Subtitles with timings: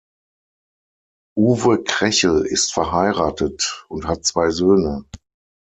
[1.37, 5.05] Uwe Krechel ist verheiratet und hat zwei Söhne.